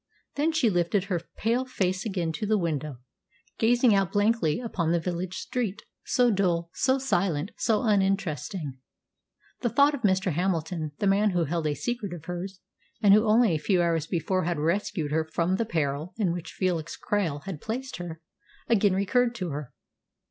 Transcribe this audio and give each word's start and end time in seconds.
Then 0.33 0.51
she 0.51 0.67
lifted 0.71 1.03
her 1.03 1.21
pale 1.37 1.63
face 1.63 2.07
again 2.07 2.31
to 2.31 2.47
the 2.47 2.57
window, 2.57 2.97
gazing 3.59 3.93
out 3.93 4.11
blankly 4.13 4.59
upon 4.59 4.91
the 4.91 4.99
village 4.99 5.37
street, 5.37 5.83
so 6.03 6.31
dull, 6.31 6.71
so 6.73 6.97
silent, 6.97 7.51
so 7.57 7.83
uninteresting. 7.83 8.79
The 9.59 9.69
thought 9.69 9.93
of 9.93 10.01
Mr. 10.01 10.31
Hamilton 10.31 10.91
the 10.97 11.05
man 11.05 11.29
who 11.29 11.43
held 11.43 11.67
a 11.67 11.75
secret 11.75 12.13
of 12.13 12.25
hers, 12.25 12.61
and 12.99 13.13
who 13.13 13.27
only 13.27 13.51
a 13.53 13.59
few 13.59 13.79
hours 13.83 14.07
before 14.07 14.45
had 14.45 14.57
rescued 14.57 15.11
her 15.11 15.23
from 15.23 15.57
the 15.57 15.65
peril 15.65 16.15
in 16.17 16.31
which 16.31 16.49
Felix 16.53 16.97
Krail 16.99 17.43
had 17.43 17.61
placed 17.61 17.97
her 17.97 18.23
again 18.67 18.95
recurred 18.95 19.35
to 19.35 19.49
her. 19.49 19.71